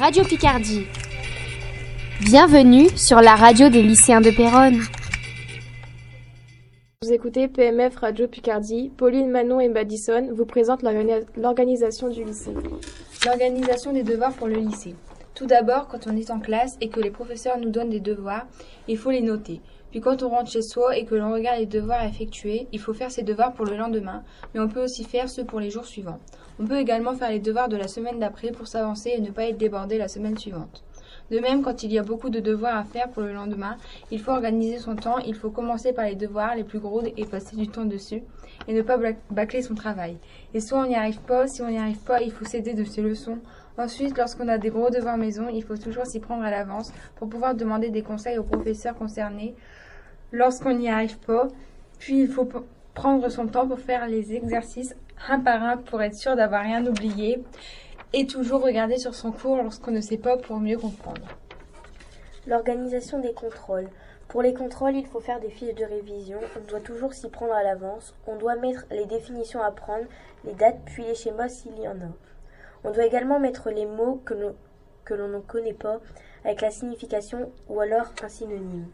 [0.00, 0.86] Radio Picardie.
[2.22, 4.80] Bienvenue sur la radio des lycéens de Péronne.
[7.02, 8.90] Vous écoutez PMF Radio Picardie.
[8.96, 10.82] Pauline, Manon et Madison vous présentent
[11.36, 12.54] l'organisation du lycée.
[13.26, 14.94] L'organisation des devoirs pour le lycée.
[15.40, 18.46] Tout d'abord, quand on est en classe et que les professeurs nous donnent des devoirs,
[18.88, 19.62] il faut les noter.
[19.90, 22.92] Puis quand on rentre chez soi et que l'on regarde les devoirs effectués, il faut
[22.92, 24.22] faire ses devoirs pour le lendemain,
[24.52, 26.20] mais on peut aussi faire ceux pour les jours suivants.
[26.58, 29.44] On peut également faire les devoirs de la semaine d'après pour s'avancer et ne pas
[29.44, 30.84] être débordé la semaine suivante.
[31.30, 33.76] De même, quand il y a beaucoup de devoirs à faire pour le lendemain,
[34.10, 37.24] il faut organiser son temps, il faut commencer par les devoirs les plus gros et
[37.24, 38.22] passer du temps dessus,
[38.66, 38.98] et ne pas
[39.30, 40.16] bâcler son travail.
[40.54, 42.84] Et soit on n'y arrive pas, si on n'y arrive pas, il faut s'aider de
[42.84, 43.38] ses leçons.
[43.78, 47.28] Ensuite, lorsqu'on a des gros devoirs maison, il faut toujours s'y prendre à l'avance pour
[47.28, 49.54] pouvoir demander des conseils aux professeurs concernés
[50.32, 51.46] lorsqu'on n'y arrive pas.
[51.98, 52.48] Puis il faut
[52.94, 54.94] prendre son temps pour faire les exercices
[55.28, 57.42] un par un pour être sûr d'avoir rien oublié
[58.12, 61.26] et toujours regarder sur son cours lorsqu'on ne sait pas pour mieux comprendre.
[62.46, 63.88] L'organisation des contrôles.
[64.28, 66.38] Pour les contrôles, il faut faire des fiches de révision.
[66.56, 68.14] On doit toujours s'y prendre à l'avance.
[68.26, 70.06] On doit mettre les définitions à prendre,
[70.44, 72.12] les dates, puis les schémas s'il y en a.
[72.84, 74.34] On doit également mettre les mots que
[75.14, 76.00] l'on ne connaît pas
[76.44, 78.86] avec la signification ou alors un synonyme.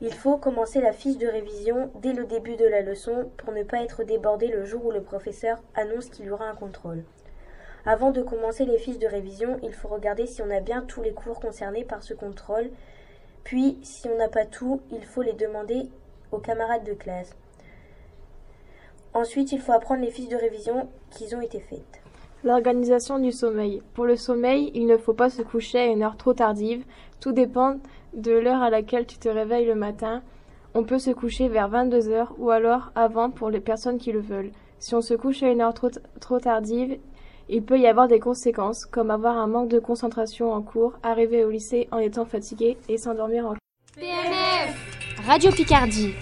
[0.00, 3.64] Il faut commencer la fiche de révision dès le début de la leçon pour ne
[3.64, 7.02] pas être débordé le jour où le professeur annonce qu'il y aura un contrôle.
[7.88, 11.00] Avant de commencer les fiches de révision, il faut regarder si on a bien tous
[11.00, 12.68] les cours concernés par ce contrôle.
[13.44, 15.88] Puis, si on n'a pas tout, il faut les demander
[16.30, 17.34] aux camarades de classe.
[19.14, 22.02] Ensuite, il faut apprendre les fiches de révision qui ont été faites.
[22.44, 23.80] L'organisation du sommeil.
[23.94, 26.84] Pour le sommeil, il ne faut pas se coucher à une heure trop tardive.
[27.20, 27.78] Tout dépend
[28.12, 30.22] de l'heure à laquelle tu te réveilles le matin.
[30.74, 34.20] On peut se coucher vers 22 heures ou alors avant pour les personnes qui le
[34.20, 34.52] veulent.
[34.78, 35.88] Si on se couche à une heure trop,
[36.20, 36.98] trop tardive,
[37.48, 41.44] il peut y avoir des conséquences, comme avoir un manque de concentration en cours, arriver
[41.44, 43.54] au lycée en étant fatigué et s'endormir en
[43.96, 46.14] PNF Radio Picardie